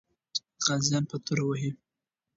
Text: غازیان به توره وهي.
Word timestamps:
غازیان 0.65 1.03
به 1.09 1.17
توره 1.25 1.43
وهي. 1.47 1.71